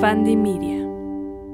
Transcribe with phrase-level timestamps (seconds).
[0.00, 0.82] Fandi Media.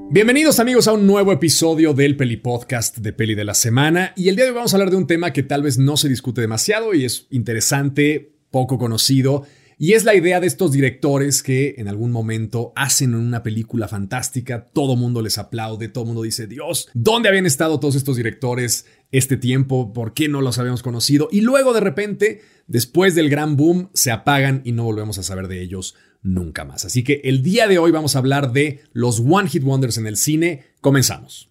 [0.09, 4.29] Bienvenidos amigos a un nuevo episodio del Peli Podcast de Peli de la Semana y
[4.29, 6.07] el día de hoy vamos a hablar de un tema que tal vez no se
[6.07, 9.43] discute demasiado y es interesante, poco conocido
[9.77, 14.65] y es la idea de estos directores que en algún momento hacen una película fantástica,
[14.65, 19.35] todo mundo les aplaude, todo mundo dice, Dios, ¿dónde habían estado todos estos directores este
[19.35, 19.91] tiempo?
[19.91, 21.27] ¿Por qué no los habíamos conocido?
[21.31, 25.49] Y luego de repente, después del gran boom, se apagan y no volvemos a saber
[25.49, 25.95] de ellos
[26.27, 26.85] nunca más.
[26.85, 30.07] Así que el día de hoy vamos a hablar de los One Hit Wonders en
[30.07, 30.65] el cine.
[30.81, 31.49] Comenzamos.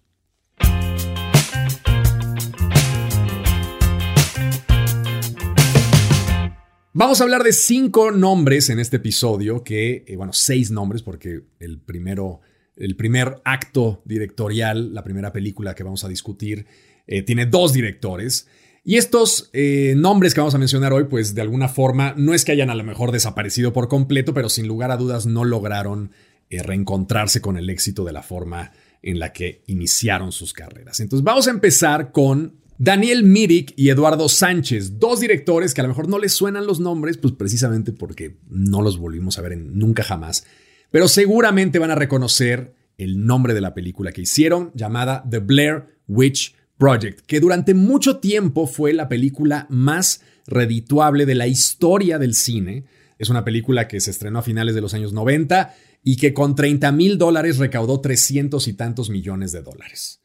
[6.93, 11.41] Vamos a hablar de cinco nombres en este episodio, que, eh, bueno, seis nombres, porque
[11.59, 12.41] el primero,
[12.75, 16.65] el primer acto directorial, la primera película que vamos a discutir,
[17.05, 18.47] eh, tiene dos directores.
[18.87, 22.45] Y estos eh, nombres que vamos a mencionar hoy, pues de alguna forma, no es
[22.45, 26.11] que hayan a lo mejor desaparecido por completo, pero sin lugar a dudas no lograron
[26.49, 28.71] reencontrarse con el éxito de la forma
[29.01, 31.01] en la que iniciaron sus carreras.
[31.01, 35.89] Entonces vamos a empezar con Daniel Mirik y Eduardo Sánchez, dos directores que a lo
[35.89, 40.01] mejor no les suenan los nombres, pues precisamente porque no los volvimos a ver nunca
[40.01, 40.45] jamás,
[40.91, 45.87] pero seguramente van a reconocer el nombre de la película que hicieron, llamada The Blair
[46.07, 52.33] Witch Project, que durante mucho tiempo fue la película más redituable de la historia del
[52.33, 52.85] cine.
[53.17, 56.55] Es una película que se estrenó a finales de los años 90 y que con
[56.55, 60.21] 30 mil dólares recaudó 300 y tantos millones de dólares.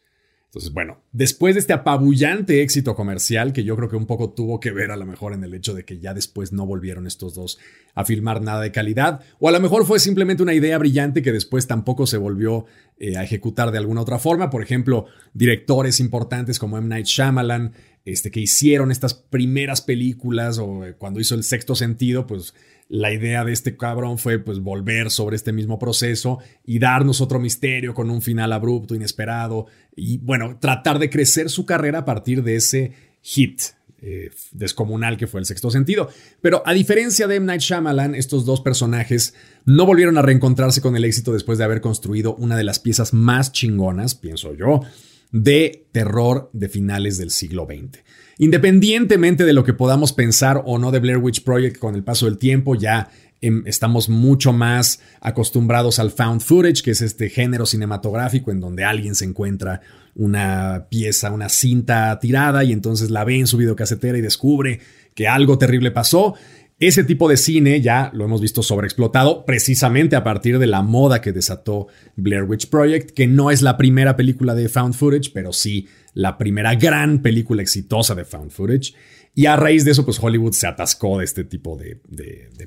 [0.53, 4.61] Entonces, bueno, después de este apabullante éxito comercial, que yo creo que un poco tuvo
[4.61, 7.33] que ver a lo mejor en el hecho de que ya después no volvieron estos
[7.33, 7.59] dos
[7.95, 11.33] a filmar nada de calidad, o a lo mejor fue simplemente una idea brillante que
[11.33, 12.67] después tampoco se volvió
[12.99, 14.51] eh, a ejecutar de alguna otra forma.
[14.51, 16.87] Por ejemplo, directores importantes como M.
[16.87, 17.73] Night Shyamalan,
[18.05, 22.53] este, que hicieron estas primeras películas, o eh, cuando hizo El Sexto Sentido, pues
[22.93, 27.41] la idea de este cabrón fue pues volver sobre este mismo proceso y darnos otro
[27.41, 29.65] misterio con un final abrupto, inesperado
[29.97, 33.63] y bueno, tratar de crecer su carrera a partir de ese hit
[34.03, 36.11] eh, descomunal que fue el sexto sentido.
[36.43, 37.47] Pero a diferencia de M.
[37.47, 39.33] Night Shyamalan, estos dos personajes
[39.65, 43.15] no volvieron a reencontrarse con el éxito después de haber construido una de las piezas
[43.15, 44.83] más chingonas, pienso yo,
[45.33, 48.03] de terror de finales del siglo XX.
[48.39, 52.27] Independientemente de lo que podamos pensar o no de Blair Witch Project con el paso
[52.27, 53.11] del tiempo, ya
[53.41, 58.85] em, estamos mucho más acostumbrados al found footage, que es este género cinematográfico en donde
[58.85, 59.81] alguien se encuentra
[60.15, 64.81] una pieza, una cinta tirada y entonces la ve en su videocasetera y descubre
[65.15, 66.35] que algo terrible pasó.
[66.83, 71.21] Ese tipo de cine ya lo hemos visto sobreexplotado precisamente a partir de la moda
[71.21, 75.53] que desató Blair Witch Project, que no es la primera película de found footage, pero
[75.53, 78.95] sí la primera gran película exitosa de found footage.
[79.33, 82.01] Y a raíz de eso, pues Hollywood se atascó de este tipo de,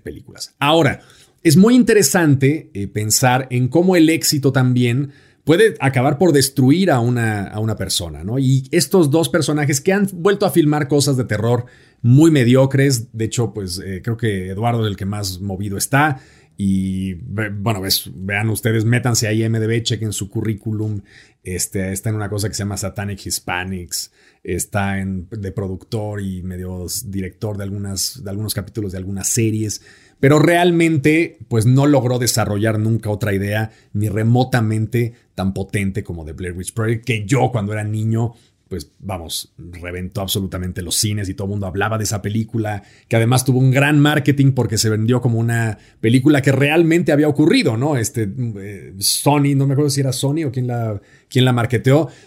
[0.01, 0.55] películas.
[0.59, 1.01] Ahora,
[1.43, 5.11] es muy interesante eh, pensar en cómo el éxito también
[5.45, 8.37] puede acabar por destruir a una, a una persona, ¿no?
[8.39, 11.65] Y estos dos personajes que han vuelto a filmar cosas de terror
[12.01, 16.19] muy mediocres, de hecho, pues eh, creo que Eduardo es el que más movido está.
[16.57, 17.81] Y bueno,
[18.15, 21.01] vean ustedes, métanse ahí MDB, chequen su currículum.
[21.43, 24.11] Este, está en una cosa que se llama Satanic Hispanics.
[24.43, 29.81] Está en, de productor y medio director de, algunas, de algunos capítulos de algunas series.
[30.19, 36.31] Pero realmente, pues no logró desarrollar nunca otra idea ni remotamente tan potente como The
[36.31, 38.33] Blair Witch Project, que yo cuando era niño
[38.67, 43.15] pues vamos, reventó absolutamente los cines y todo el mundo hablaba de esa película, que
[43.15, 47.77] además tuvo un gran marketing porque se vendió como una película que realmente había ocurrido,
[47.77, 47.95] ¿no?
[47.95, 48.27] Este,
[48.57, 50.99] eh, Sony, no me acuerdo si era Sony o quién la,
[51.29, 51.53] quién la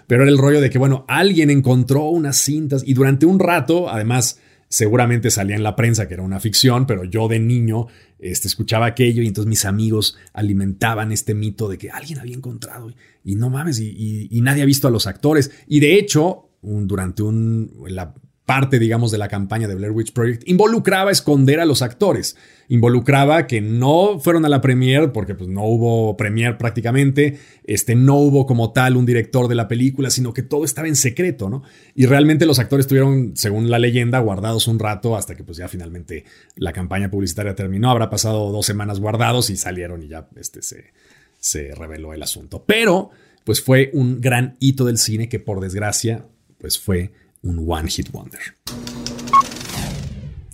[0.06, 3.88] pero era el rollo de que, bueno, alguien encontró unas cintas y durante un rato,
[3.88, 7.86] además, seguramente salía en la prensa que era una ficción, pero yo de niño
[8.18, 12.92] este, escuchaba aquello y entonces mis amigos alimentaban este mito de que alguien había encontrado
[13.24, 15.50] y no mames, y, nadie ha visto a los actores.
[15.66, 18.14] Y de hecho, durante un, la
[18.48, 22.34] parte, digamos, de la campaña de Blair Witch Project, involucraba esconder a los actores.
[22.70, 28.14] Involucraba que no fueron a la premiere, porque pues, no hubo premiere prácticamente, este, no
[28.14, 31.62] hubo como tal un director de la película, sino que todo estaba en secreto, ¿no?
[31.94, 35.68] Y realmente los actores estuvieron, según la leyenda, guardados un rato hasta que pues ya
[35.68, 36.24] finalmente
[36.56, 37.90] la campaña publicitaria terminó.
[37.90, 40.94] Habrá pasado dos semanas guardados y salieron y ya este, se,
[41.38, 42.64] se reveló el asunto.
[42.66, 43.10] Pero,
[43.44, 46.24] pues fue un gran hito del cine que por desgracia,
[46.58, 47.12] pues fue
[47.42, 48.40] un One Hit Wonder.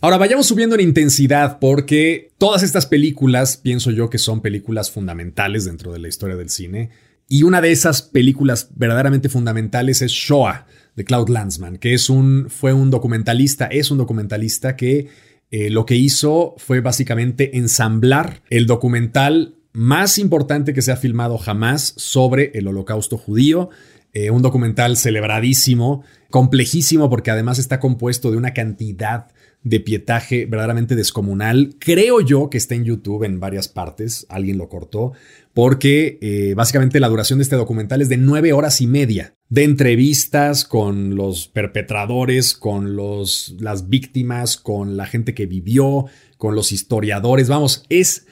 [0.00, 5.64] Ahora vayamos subiendo en intensidad porque todas estas películas pienso yo que son películas fundamentales
[5.64, 6.90] dentro de la historia del cine.
[7.26, 12.48] Y una de esas películas verdaderamente fundamentales es Shoah de Claude Lanzmann, que es un,
[12.50, 15.08] fue un documentalista, es un documentalista que
[15.50, 21.38] eh, lo que hizo fue básicamente ensamblar el documental más importante que se ha filmado
[21.38, 23.70] jamás sobre el holocausto judío.
[24.16, 29.26] Eh, un documental celebradísimo, complejísimo porque además está compuesto de una cantidad
[29.64, 31.74] de pietaje verdaderamente descomunal.
[31.80, 35.14] Creo yo que está en YouTube en varias partes, alguien lo cortó,
[35.52, 39.64] porque eh, básicamente la duración de este documental es de nueve horas y media de
[39.64, 46.06] entrevistas con los perpetradores, con los, las víctimas, con la gente que vivió,
[46.36, 47.48] con los historiadores.
[47.48, 48.26] Vamos, es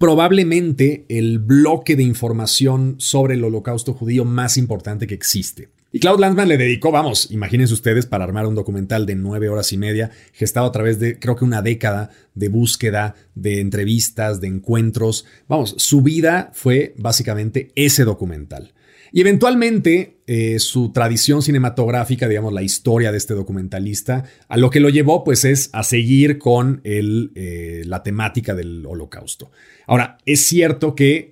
[0.00, 5.68] probablemente el bloque de información sobre el holocausto judío más importante que existe.
[5.92, 9.74] Y Claude Lanzmann le dedicó, vamos, imagínense ustedes, para armar un documental de nueve horas
[9.74, 14.46] y media, gestado a través de creo que una década de búsqueda, de entrevistas, de
[14.46, 15.26] encuentros.
[15.48, 18.72] Vamos, su vida fue básicamente ese documental.
[19.12, 24.80] Y eventualmente eh, su tradición cinematográfica, digamos, la historia de este documentalista, a lo que
[24.80, 29.50] lo llevó pues es a seguir con eh, la temática del holocausto.
[29.86, 31.30] Ahora, es cierto que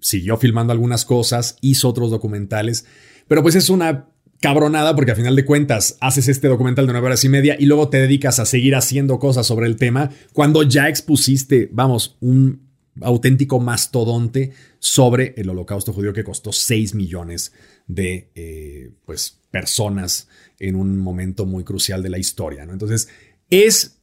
[0.00, 2.86] siguió filmando algunas cosas, hizo otros documentales,
[3.28, 4.06] pero pues es una
[4.40, 7.66] cabronada porque a final de cuentas haces este documental de nueve horas y media y
[7.66, 12.69] luego te dedicas a seguir haciendo cosas sobre el tema cuando ya expusiste, vamos, un
[13.02, 17.52] auténtico mastodonte sobre el holocausto judío que costó 6 millones
[17.86, 22.66] de eh, pues, personas en un momento muy crucial de la historia.
[22.66, 22.72] ¿no?
[22.72, 23.08] Entonces,
[23.50, 24.00] es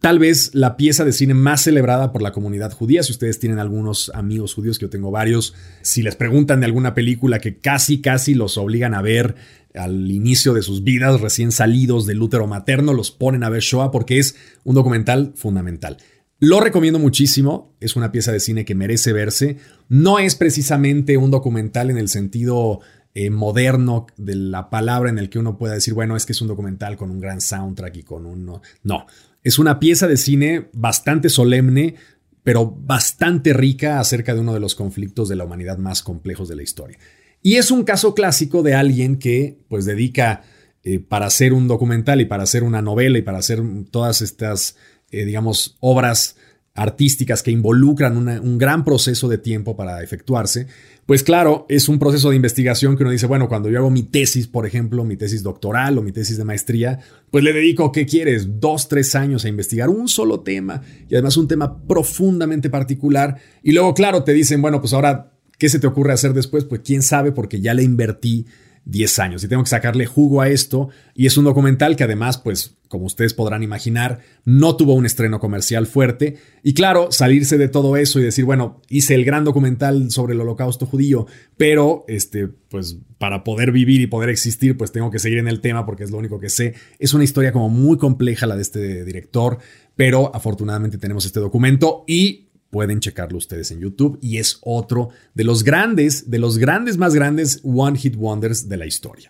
[0.00, 3.02] tal vez la pieza de cine más celebrada por la comunidad judía.
[3.02, 6.94] Si ustedes tienen algunos amigos judíos, que yo tengo varios, si les preguntan de alguna
[6.94, 9.36] película que casi, casi los obligan a ver
[9.74, 13.90] al inicio de sus vidas, recién salidos del útero materno, los ponen a ver Shoah
[13.90, 15.98] porque es un documental fundamental.
[16.40, 19.56] Lo recomiendo muchísimo, es una pieza de cine que merece verse.
[19.88, 22.80] No es precisamente un documental en el sentido
[23.14, 26.40] eh, moderno de la palabra en el que uno pueda decir, bueno, es que es
[26.40, 28.60] un documental con un gran soundtrack y con un...
[28.84, 29.06] No,
[29.42, 31.96] es una pieza de cine bastante solemne,
[32.44, 36.54] pero bastante rica acerca de uno de los conflictos de la humanidad más complejos de
[36.54, 36.98] la historia.
[37.42, 40.42] Y es un caso clásico de alguien que pues dedica
[40.84, 44.76] eh, para hacer un documental y para hacer una novela y para hacer todas estas,
[45.10, 46.36] eh, digamos, obras
[46.74, 50.68] artísticas que involucran un gran proceso de tiempo para efectuarse,
[51.08, 54.02] pues claro, es un proceso de investigación que uno dice, bueno, cuando yo hago mi
[54.02, 57.00] tesis, por ejemplo, mi tesis doctoral o mi tesis de maestría,
[57.30, 58.60] pues le dedico, ¿qué quieres?
[58.60, 63.38] Dos, tres años a investigar un solo tema y además un tema profundamente particular.
[63.62, 66.66] Y luego, claro, te dicen, bueno, pues ahora, ¿qué se te ocurre hacer después?
[66.66, 68.44] Pues quién sabe, porque ya le invertí
[68.88, 70.88] 10 años y tengo que sacarle jugo a esto.
[71.14, 75.40] Y es un documental que además, pues, como ustedes podrán imaginar, no tuvo un estreno
[75.40, 76.38] comercial fuerte.
[76.62, 80.40] Y claro, salirse de todo eso y decir, bueno, hice el gran documental sobre el
[80.40, 81.26] holocausto judío,
[81.58, 85.60] pero, este, pues, para poder vivir y poder existir, pues tengo que seguir en el
[85.60, 86.74] tema porque es lo único que sé.
[86.98, 89.58] Es una historia como muy compleja la de este director,
[89.96, 95.44] pero afortunadamente tenemos este documento y Pueden checarlo ustedes en YouTube y es otro de
[95.44, 99.28] los grandes, de los grandes más grandes One Hit Wonders de la historia.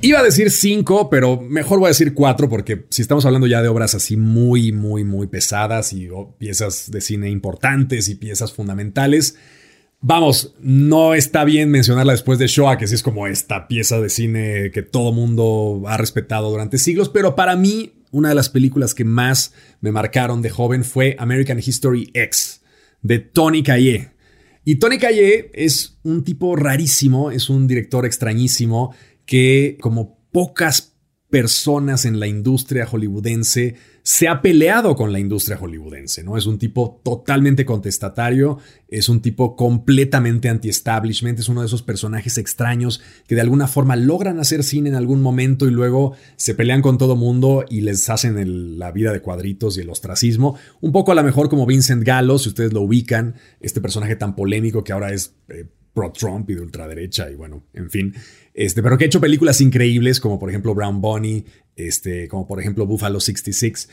[0.00, 3.62] Iba a decir cinco, pero mejor voy a decir cuatro porque si estamos hablando ya
[3.62, 6.08] de obras así muy, muy, muy pesadas y
[6.38, 9.36] piezas de cine importantes y piezas fundamentales,
[10.06, 14.10] Vamos, no está bien mencionarla después de Shoah, que sí es como esta pieza de
[14.10, 18.94] cine que todo mundo ha respetado durante siglos, pero para mí una de las películas
[18.94, 22.62] que más me marcaron de joven fue American History X,
[23.02, 24.10] de Tony Kaye.
[24.64, 28.94] Y Tony Kaye es un tipo rarísimo, es un director extrañísimo
[29.26, 30.93] que como pocas
[31.34, 33.74] personas en la industria hollywoodense
[34.04, 36.36] se ha peleado con la industria hollywoodense, ¿no?
[36.36, 42.38] Es un tipo totalmente contestatario, es un tipo completamente anti-establishment, es uno de esos personajes
[42.38, 46.82] extraños que de alguna forma logran hacer cine en algún momento y luego se pelean
[46.82, 50.56] con todo mundo y les hacen la vida de cuadritos y el ostracismo.
[50.80, 54.36] Un poco a lo mejor como Vincent Gallo, si ustedes lo ubican, este personaje tan
[54.36, 55.34] polémico que ahora es...
[55.48, 58.14] Eh, pro-Trump y de ultraderecha y bueno, en fin.
[58.52, 61.44] Este, pero que ha hecho películas increíbles como por ejemplo Brown Bunny,
[61.76, 63.88] este, como por ejemplo Buffalo 66.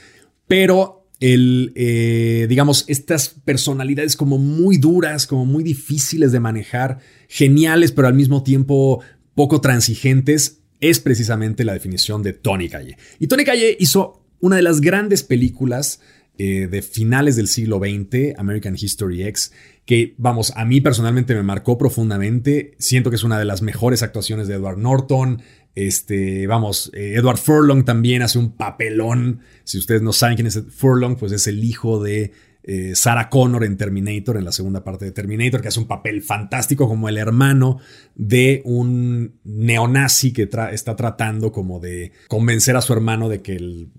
[0.48, 7.91] Pero el, eh, digamos, estas personalidades como muy duras, como muy difíciles de manejar, geniales,
[7.91, 9.01] pero al mismo tiempo
[9.36, 12.98] poco transigentes, es precisamente la definición de Tony Calle.
[13.20, 16.01] Y Tony Calle hizo una de las grandes películas
[16.43, 19.53] eh, de finales del siglo XX, American History X,
[19.86, 22.74] que, vamos, a mí personalmente me marcó profundamente.
[22.79, 25.43] Siento que es una de las mejores actuaciones de Edward Norton.
[25.75, 29.41] Este, vamos, eh, Edward Furlong también hace un papelón.
[29.65, 32.31] Si ustedes no saben quién es Furlong, pues es el hijo de
[32.63, 36.22] eh, Sarah Connor en Terminator, en la segunda parte de Terminator, que hace un papel
[36.22, 37.80] fantástico como el hermano
[38.15, 43.89] de un neonazi que está tratando como de convencer a su hermano de que el,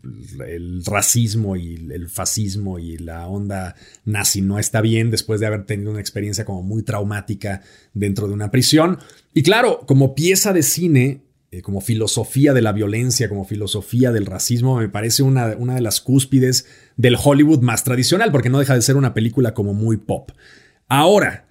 [0.47, 5.65] el, racismo y el fascismo y la onda nazi no está bien después de haber
[5.67, 7.63] tenido una experiencia como muy traumática
[7.95, 8.99] dentro de una prisión.
[9.35, 14.25] Y claro, como pieza de cine, eh, como filosofía de la violencia, como filosofía del
[14.25, 16.67] racismo, me parece una, una, de las cúspides
[16.97, 20.31] del Hollywood más tradicional, porque no deja de ser una película como muy pop.
[20.89, 21.47] Ahora,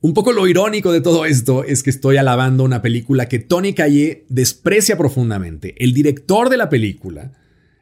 [0.00, 3.74] un poco lo irónico de todo esto es que estoy alabando una película que Tony
[3.74, 5.74] Calle desprecia profundamente.
[5.82, 7.32] El director de la película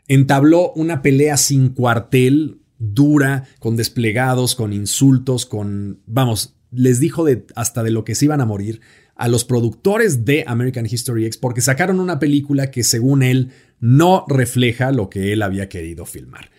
[0.07, 6.01] entabló una pelea sin cuartel, dura, con desplegados, con insultos, con...
[6.07, 8.81] Vamos, les dijo de, hasta de lo que se iban a morir
[9.19, 14.25] a los productores de American History X porque sacaron una película que según él no
[14.29, 16.51] refleja lo que él había querido filmar.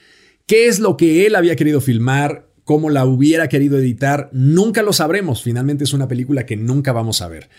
[0.45, 2.49] ¿Qué es lo que él había querido filmar?
[2.65, 4.29] ¿Cómo la hubiera querido editar?
[4.33, 5.41] Nunca lo sabremos.
[5.41, 7.49] Finalmente es una película que nunca vamos a ver.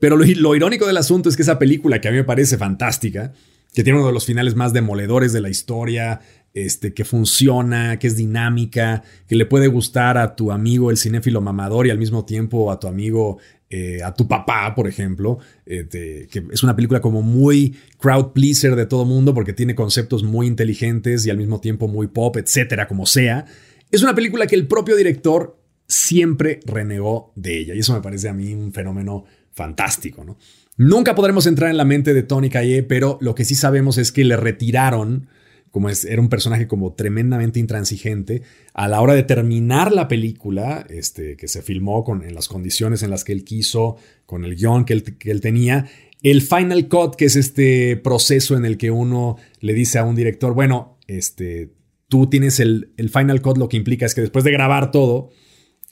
[0.00, 3.32] Pero lo, irónico del asunto es que esa película, que a mí me parece fantástica,
[3.72, 6.20] que tiene uno de los finales más demoledores de la historia,
[6.54, 11.40] este, que funciona, que es dinámica, que le puede gustar a tu amigo el cinéfilo
[11.40, 13.38] mamador y al mismo tiempo a tu amigo
[13.70, 15.86] eh, a tu papá, por ejemplo, eh,
[16.30, 20.46] que es una película como muy crowd pleaser de todo mundo porque tiene conceptos muy
[20.46, 23.44] inteligentes y al mismo tiempo muy pop, etcétera, como sea.
[23.90, 28.28] Es una película que el propio director siempre renegó de ella y eso me parece
[28.28, 30.38] a mí un fenómeno fantástico, ¿no?
[30.78, 34.12] Nunca podremos entrar en la mente de Tony Calle, pero lo que sí sabemos es
[34.12, 35.26] que le retiraron
[35.70, 38.42] como es, era un personaje como tremendamente intransigente,
[38.74, 43.02] a la hora de terminar la película, este, que se filmó con, en las condiciones
[43.02, 43.96] en las que él quiso,
[44.26, 45.88] con el guion que él, que él tenía,
[46.22, 50.16] el final cut, que es este proceso en el que uno le dice a un
[50.16, 51.70] director, bueno, este,
[52.08, 55.30] tú tienes el, el final cut, lo que implica es que después de grabar todo,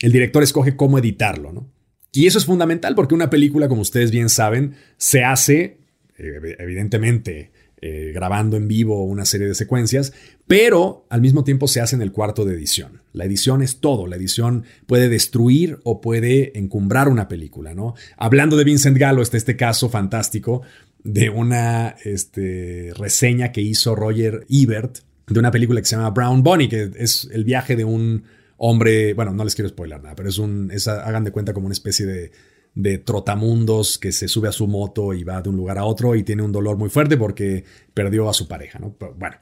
[0.01, 1.73] el director escoge cómo editarlo, ¿no?
[2.13, 5.79] Y eso es fundamental porque una película, como ustedes bien saben, se hace,
[6.19, 7.53] eh, evidentemente,
[7.83, 10.13] eh, grabando en vivo una serie de secuencias,
[10.47, 13.03] pero al mismo tiempo se hace en el cuarto de edición.
[13.13, 17.95] La edición es todo, la edición puede destruir o puede encumbrar una película, ¿no?
[18.17, 20.63] Hablando de Vincent Gallo, está este caso fantástico
[21.05, 26.43] de una este, reseña que hizo Roger Ebert de una película que se llama Brown
[26.43, 28.25] Bunny, que es el viaje de un
[28.57, 31.75] hombre, bueno, no les quiero spoiler nada, pero es un, hagan de cuenta como una
[31.75, 32.33] especie de
[32.77, 36.15] de trotamundos que se sube a su moto y va de un lugar a otro
[36.15, 37.65] y tiene un dolor muy fuerte porque
[37.95, 38.95] perdió a su pareja, ¿no?
[39.17, 39.37] bueno,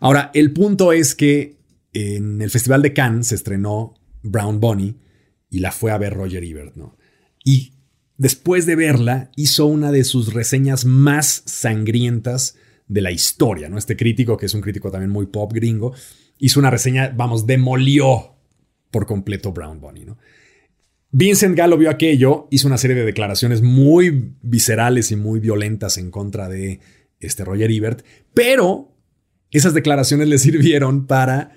[0.00, 1.56] ahora el punto es que
[1.92, 4.96] en el Festival de Cannes se estrenó Brown Bunny
[5.48, 6.96] y la fue a ver Roger Ebert, ¿no?
[7.44, 7.74] Y
[8.16, 12.56] después de verla hizo una de sus reseñas más sangrientas
[12.88, 13.78] de la historia, ¿no?
[13.78, 15.94] Este crítico, que es un crítico también muy pop gringo,
[16.38, 18.34] hizo una reseña, vamos, demolió
[18.90, 20.18] por completo Brown Bunny, ¿no?
[21.14, 26.10] Vincent Gallo vio aquello, hizo una serie de declaraciones muy viscerales y muy violentas en
[26.10, 26.80] contra de
[27.20, 28.96] este Roger Ebert, pero
[29.50, 31.52] esas declaraciones le sirvieron para,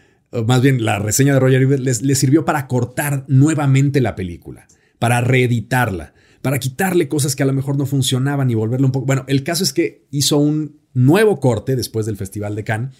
[0.45, 4.67] más bien la reseña de Roger Ebert le sirvió para cortar nuevamente la película,
[4.99, 9.05] para reeditarla, para quitarle cosas que a lo mejor no funcionaban y volverle un poco...
[9.05, 12.93] Bueno, el caso es que hizo un nuevo corte después del Festival de Cannes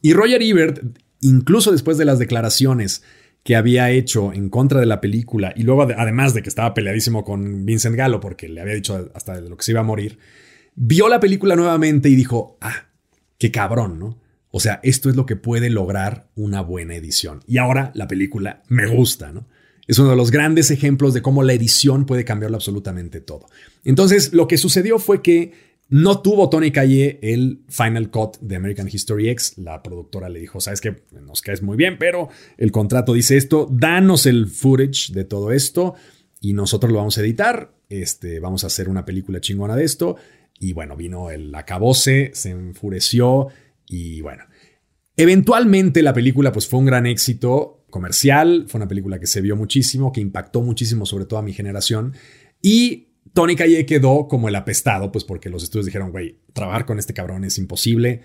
[0.00, 0.80] y Roger Ebert,
[1.20, 3.02] incluso después de las declaraciones
[3.48, 7.24] que había hecho en contra de la película y luego además de que estaba peleadísimo
[7.24, 10.18] con Vincent Gallo porque le había dicho hasta lo que se iba a morir,
[10.74, 12.88] vio la película nuevamente y dijo, ah,
[13.38, 14.20] qué cabrón, ¿no?
[14.50, 17.40] O sea, esto es lo que puede lograr una buena edición.
[17.46, 19.48] Y ahora la película me gusta, ¿no?
[19.86, 23.46] Es uno de los grandes ejemplos de cómo la edición puede cambiarlo absolutamente todo.
[23.82, 25.54] Entonces, lo que sucedió fue que
[25.90, 29.54] no tuvo Tony Calle el Final Cut de American History X.
[29.56, 32.28] La productora le dijo, sabes que nos caes muy bien, pero
[32.58, 35.94] el contrato dice esto, danos el footage de todo esto
[36.40, 37.74] y nosotros lo vamos a editar.
[37.88, 40.16] Este, vamos a hacer una película chingona de esto.
[40.60, 43.48] Y bueno, vino el acabose, se enfureció
[43.86, 44.44] y bueno.
[45.16, 49.56] Eventualmente la película pues fue un gran éxito comercial, fue una película que se vio
[49.56, 52.12] muchísimo, que impactó muchísimo sobre todo a mi generación
[52.60, 56.98] y Tony Calle quedó como el apestado, pues porque los estudios dijeron, güey, trabajar con
[56.98, 58.22] este cabrón es imposible.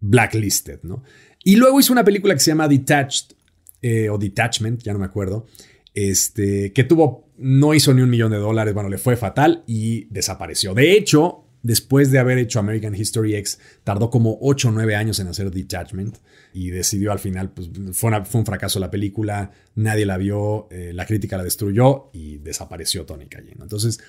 [0.00, 1.02] Blacklisted, ¿no?
[1.42, 3.36] Y luego hizo una película que se llama Detached
[3.82, 5.46] eh, o Detachment, ya no me acuerdo,
[5.94, 10.06] este, que tuvo, no hizo ni un millón de dólares, bueno, le fue fatal y
[10.06, 10.74] desapareció.
[10.74, 15.18] De hecho, después de haber hecho American History X, tardó como 8 o 9 años
[15.18, 16.16] en hacer Detachment
[16.52, 21.06] y decidió al final, pues fue, un fracaso la película, nadie la vio, eh, la
[21.06, 23.54] crítica la destruyó y desapareció Tony Calle.
[23.60, 24.00] Entonces,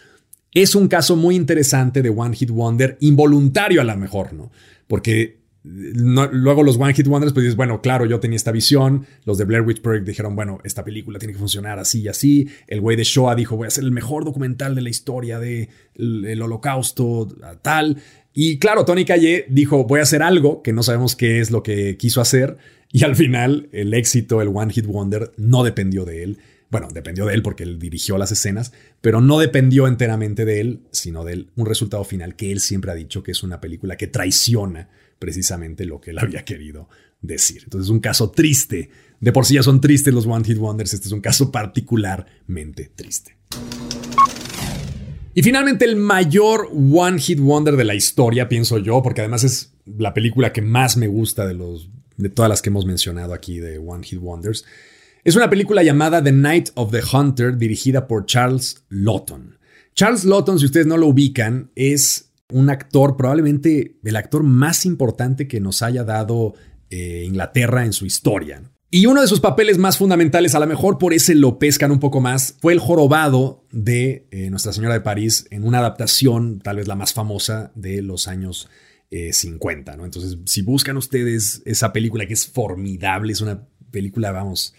[0.56, 4.52] es un caso muy interesante de One Hit Wonder, involuntario a lo mejor, ¿no?
[4.88, 9.06] Porque luego los One Hit Wonders, pues dices, bueno, claro, yo tenía esta visión.
[9.26, 12.48] Los de Blair Witch Project dijeron, bueno, esta película tiene que funcionar así y así.
[12.68, 15.70] El güey de Shoah dijo, voy a hacer el mejor documental de la historia del
[15.98, 17.28] el holocausto,
[17.62, 17.98] tal.
[18.34, 21.64] Y claro, Tony Calle dijo, voy a hacer algo que no sabemos qué es lo
[21.64, 22.58] que quiso hacer.
[22.94, 26.38] Y al final, el éxito, el One Hit Wonder, no dependió de él.
[26.72, 30.82] Bueno, dependió de él porque él dirigió las escenas, pero no dependió enteramente de él,
[30.92, 34.08] sino de un resultado final que él siempre ha dicho que es una película que
[34.08, 36.90] traiciona precisamente lo que él había querido
[37.22, 37.62] decir.
[37.64, 38.90] Entonces es un caso triste.
[39.20, 42.92] De por sí ya son tristes los One Hit Wonders, este es un caso particularmente
[42.96, 43.38] triste.
[45.34, 49.74] Y finalmente el mayor One Hit Wonder de la historia, pienso yo, porque además es
[49.86, 53.60] la película que más me gusta de, los, de todas las que hemos mencionado aquí
[53.60, 54.66] de One Hit Wonders.
[55.26, 59.58] Es una película llamada The Night of the Hunter, dirigida por Charles Lawton.
[59.96, 65.48] Charles Lawton, si ustedes no lo ubican, es un actor, probablemente el actor más importante
[65.48, 66.54] que nos haya dado
[66.92, 68.62] eh, Inglaterra en su historia.
[68.92, 72.00] Y uno de sus papeles más fundamentales, a lo mejor por ese lo pescan un
[72.00, 76.78] poco más, fue el jorobado de eh, Nuestra Señora de París en una adaptación, tal
[76.78, 78.70] vez la más famosa de los años
[79.10, 79.92] 50.
[79.92, 80.06] Eh, ¿no?
[80.06, 84.76] Entonces, si buscan ustedes esa película que es formidable, es una película, vamos,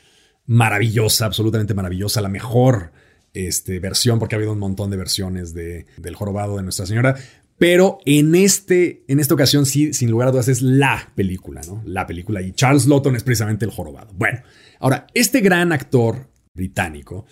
[0.47, 2.93] maravillosa, absolutamente maravillosa, la mejor
[3.35, 7.17] este, versión, porque ha habido un montón de versiones de, del jorobado de Nuestra Señora.
[7.59, 11.83] Pero en, este, en esta ocasión, sí, sin lugar a dudas, es la película, ¿no?
[11.87, 12.43] La película.
[12.43, 14.12] Y Charles Lawton es precisamente el jorobado.
[14.15, 14.41] Bueno,
[14.79, 17.26] ahora, este gran actor británico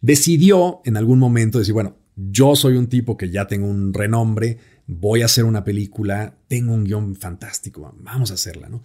[0.00, 4.58] decidió en algún momento decir, bueno, yo soy un tipo que ya tengo un renombre,
[4.86, 8.82] voy a hacer una película, tengo un guion fantástico, vamos a hacerla, ¿no?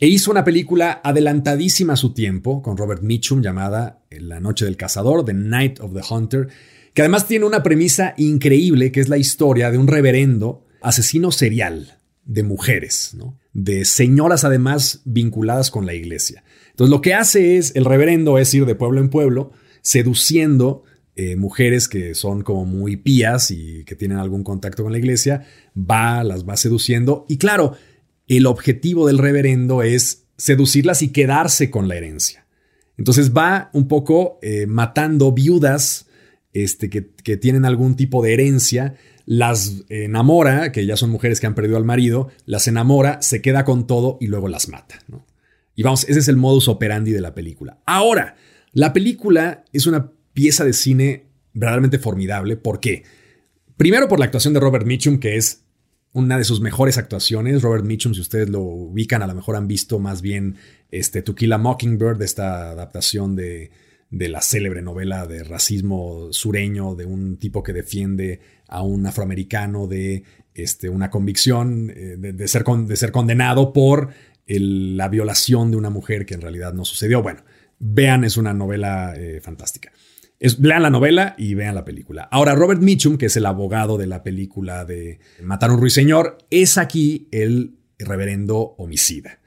[0.00, 4.76] E hizo una película adelantadísima a su tiempo con Robert Mitchum llamada La Noche del
[4.76, 6.48] Cazador, The Night of the Hunter,
[6.92, 11.98] que además tiene una premisa increíble que es la historia de un reverendo asesino serial
[12.24, 13.16] de mujeres,
[13.52, 16.42] de señoras además vinculadas con la iglesia.
[16.70, 20.82] Entonces lo que hace es, el reverendo es ir de pueblo en pueblo seduciendo
[21.14, 25.46] eh, mujeres que son como muy pías y que tienen algún contacto con la iglesia,
[25.76, 27.76] va, las va seduciendo y claro,
[28.28, 32.46] el objetivo del reverendo es seducirlas y quedarse con la herencia.
[32.96, 36.06] Entonces va un poco eh, matando viudas
[36.52, 37.02] este, que,
[37.36, 38.94] tienen algún tipo de herencia,
[39.26, 43.64] las enamora, que ya son mujeres que han perdido al marido, las enamora, se queda
[43.64, 45.00] con todo y luego las mata.
[45.74, 47.78] Y vamos, ese es el modus operandi de la película.
[47.86, 48.36] Ahora,
[48.72, 52.56] la película es una pieza de cine verdaderamente formidable.
[52.56, 53.02] ¿Por qué?
[53.76, 55.63] Primero por la actuación de Robert Mitchum, que es
[56.14, 57.60] una de sus mejores actuaciones.
[57.60, 60.56] Robert Mitchum, si ustedes lo ubican, a lo mejor han visto más bien
[60.90, 63.70] este, To Kill a Mockingbird, esta adaptación de,
[64.10, 69.88] de la célebre novela de racismo sureño de un tipo que defiende a un afroamericano
[69.88, 70.22] de
[70.54, 74.10] este, una convicción eh, de, ser de, ser condenado por
[74.46, 77.22] la violación de una mujer que en realidad no sucedió.
[77.22, 77.42] Bueno,
[77.80, 79.90] vean, es una novela eh, fantástica.
[80.60, 82.28] Lean la novela y vean la película.
[82.30, 86.38] Ahora, Robert Mitchum, que es el abogado de la película de Matar a un ruiseñor,
[86.50, 89.40] es aquí el reverendo homicida.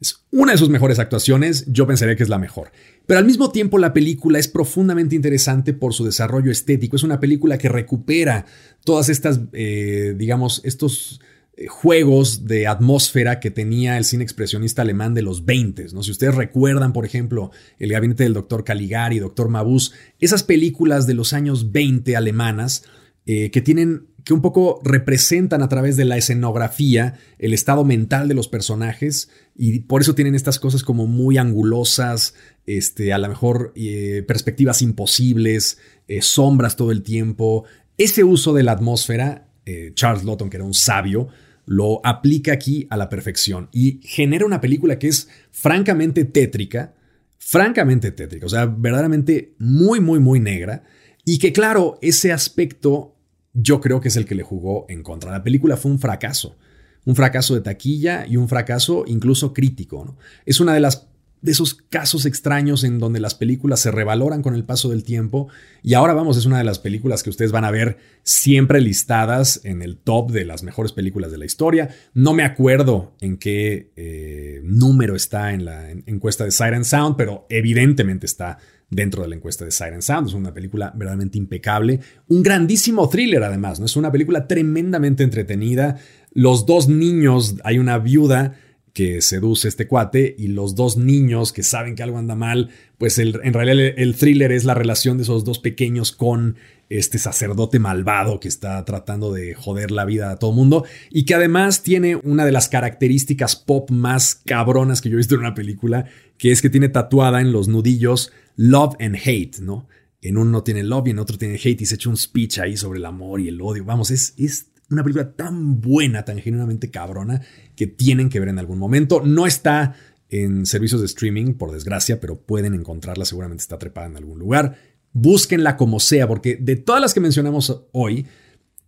[0.00, 2.72] Es una de sus mejores actuaciones, yo pensaría que es la mejor.
[3.06, 6.96] Pero al mismo tiempo la película es profundamente interesante por su desarrollo estético.
[6.96, 8.44] Es una película que recupera
[8.84, 11.20] todas estas, eh, digamos, estos
[11.68, 15.86] juegos de atmósfera que tenía el cine expresionista alemán de los 20.
[15.92, 16.02] ¿no?
[16.02, 21.14] Si ustedes recuerdan, por ejemplo, El gabinete del doctor Caligari, doctor Mabuse, esas películas de
[21.14, 22.84] los años 20 alemanas
[23.26, 28.26] eh, que tienen que un poco representan a través de la escenografía el estado mental
[28.26, 32.34] de los personajes y por eso tienen estas cosas como muy angulosas,
[32.66, 37.64] este, a lo mejor eh, perspectivas imposibles, eh, sombras todo el tiempo.
[37.98, 41.28] Ese uso de la atmósfera, eh, Charles Lawton, que era un sabio,
[41.66, 46.94] lo aplica aquí a la perfección y genera una película que es francamente tétrica,
[47.38, 50.84] francamente tétrica, o sea, verdaderamente muy, muy, muy negra.
[51.24, 53.16] Y que claro, ese aspecto
[53.54, 55.30] yo creo que es el que le jugó en contra.
[55.30, 56.56] La película fue un fracaso,
[57.04, 60.16] un fracaso de taquilla y un fracaso incluso crítico.
[60.44, 61.08] Es una de las
[61.44, 65.48] de esos casos extraños en donde las películas se revaloran con el paso del tiempo.
[65.82, 69.60] Y ahora vamos, es una de las películas que ustedes van a ver siempre listadas
[69.62, 71.90] en el top de las mejores películas de la historia.
[72.14, 77.44] No me acuerdo en qué eh, número está en la encuesta de Siren Sound, pero
[77.50, 78.56] evidentemente está
[78.88, 80.28] dentro de la encuesta de Siren Sound.
[80.28, 82.00] Es una película verdaderamente impecable.
[82.26, 83.84] Un grandísimo thriller además, ¿no?
[83.84, 85.98] Es una película tremendamente entretenida.
[86.32, 88.54] Los dos niños, hay una viuda
[88.94, 93.18] que seduce este cuate y los dos niños que saben que algo anda mal, pues
[93.18, 96.56] el, en realidad el, thriller es la relación de esos dos pequeños con
[96.88, 101.34] este sacerdote malvado que está tratando de joder la vida a todo mundo y que
[101.34, 105.54] además tiene una de las características pop más cabronas que yo he visto en una
[105.54, 106.06] película,
[106.38, 109.88] que es que tiene tatuada en los nudillos love and hate, ¿no?
[110.22, 112.76] En uno tiene love y en otro tiene hate y se echa un speech ahí
[112.76, 113.84] sobre el amor y el odio.
[113.84, 117.42] Vamos, es, es una película tan buena, tan genuinamente cabrona,
[117.76, 119.22] que tienen que ver en algún momento.
[119.24, 119.94] No está
[120.28, 124.76] en servicios de streaming, por desgracia, pero pueden encontrarla, seguramente está trepada en algún lugar.
[125.12, 128.26] Búsquenla como sea, porque de todas las que mencionamos hoy,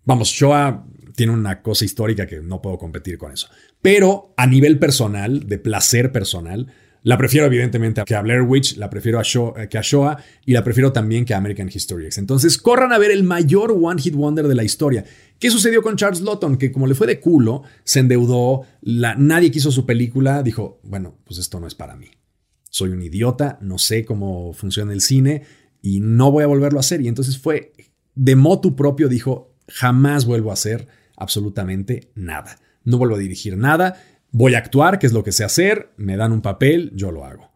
[0.05, 3.49] vamos, Shoah tiene una cosa histórica que no puedo competir con eso.
[3.81, 6.73] Pero a nivel personal, de placer personal,
[7.07, 10.53] la prefiero evidentemente que a Blair Witch, la prefiero a Shoah, que a Shoah y
[10.53, 12.09] la prefiero también que a American History.
[12.17, 15.05] Entonces corran a ver el mayor One Hit Wonder de la historia.
[15.39, 16.57] ¿Qué sucedió con Charles Lawton?
[16.57, 21.17] Que como le fue de culo, se endeudó, la, nadie quiso su película, dijo, bueno,
[21.23, 22.09] pues esto no es para mí.
[22.71, 25.45] Soy un idiota, no sé cómo funciona el cine
[25.83, 27.03] y no voy a volverlo a hacer.
[27.03, 27.73] Y entonces fue,
[28.17, 32.59] de motu propio, dijo, jamás vuelvo a hacer absolutamente nada.
[32.83, 33.97] No vuelvo a dirigir nada
[34.39, 37.25] Voy a actuar, que es lo que sé hacer, me dan un papel, yo lo
[37.25, 37.51] hago.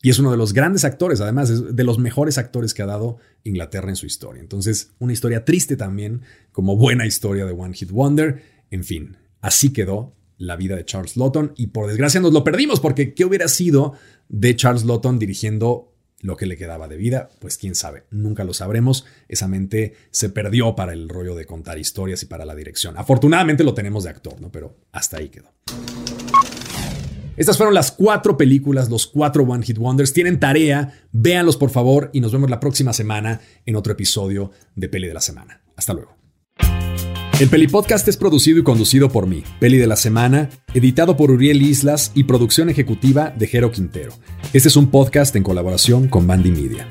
[0.00, 2.86] Y es uno de los grandes actores, además, es de los mejores actores que ha
[2.86, 4.40] dado Inglaterra en su historia.
[4.40, 8.42] Entonces, una historia triste también, como buena historia de One Hit Wonder.
[8.70, 12.80] En fin, así quedó la vida de Charles Lawton y por desgracia nos lo perdimos
[12.80, 13.92] porque ¿qué hubiera sido
[14.30, 18.54] de Charles Lawton dirigiendo lo que le quedaba de vida, pues quién sabe, nunca lo
[18.54, 19.04] sabremos.
[19.28, 22.96] Esa mente se perdió para el rollo de contar historias y para la dirección.
[22.96, 24.50] Afortunadamente lo tenemos de actor, ¿no?
[24.50, 25.52] Pero hasta ahí quedó.
[27.36, 30.12] Estas fueron las cuatro películas, los cuatro One Hit Wonders.
[30.12, 34.88] Tienen tarea, véanlos por favor y nos vemos la próxima semana en otro episodio de
[34.88, 35.60] Peli de la Semana.
[35.76, 36.16] Hasta luego.
[37.40, 41.32] El Peli Podcast es producido y conducido por mí, Peli de la Semana, editado por
[41.32, 44.12] Uriel Islas y producción ejecutiva de Jero Quintero.
[44.52, 46.86] Este es un podcast en colaboración con Bandy Media.